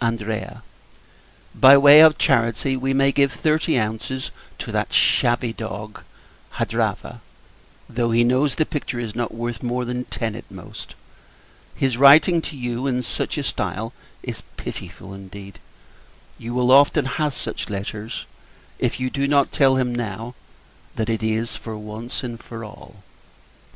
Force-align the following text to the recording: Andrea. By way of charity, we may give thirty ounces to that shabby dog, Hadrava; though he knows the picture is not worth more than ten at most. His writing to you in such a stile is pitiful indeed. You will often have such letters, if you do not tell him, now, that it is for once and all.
Andrea. 0.00 0.64
By 1.54 1.78
way 1.78 2.00
of 2.00 2.18
charity, 2.18 2.76
we 2.76 2.92
may 2.92 3.12
give 3.12 3.30
thirty 3.30 3.78
ounces 3.78 4.32
to 4.58 4.72
that 4.72 4.92
shabby 4.92 5.52
dog, 5.52 6.02
Hadrava; 6.54 7.20
though 7.88 8.10
he 8.10 8.24
knows 8.24 8.56
the 8.56 8.66
picture 8.66 8.98
is 8.98 9.14
not 9.14 9.32
worth 9.32 9.62
more 9.62 9.84
than 9.84 10.02
ten 10.06 10.34
at 10.34 10.50
most. 10.50 10.96
His 11.76 11.96
writing 11.96 12.42
to 12.42 12.56
you 12.56 12.88
in 12.88 13.04
such 13.04 13.38
a 13.38 13.44
stile 13.44 13.92
is 14.20 14.42
pitiful 14.56 15.14
indeed. 15.14 15.60
You 16.38 16.52
will 16.52 16.72
often 16.72 17.04
have 17.04 17.32
such 17.32 17.70
letters, 17.70 18.26
if 18.80 18.98
you 18.98 19.10
do 19.10 19.28
not 19.28 19.52
tell 19.52 19.76
him, 19.76 19.94
now, 19.94 20.34
that 20.96 21.08
it 21.08 21.22
is 21.22 21.54
for 21.54 21.78
once 21.78 22.24
and 22.24 22.42
all. 22.50 23.04